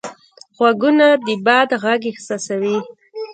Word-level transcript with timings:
غوږونه 0.55 1.07
د 1.25 1.27
باد 1.45 1.69
غږ 1.83 2.01
احساسوي 2.11 2.77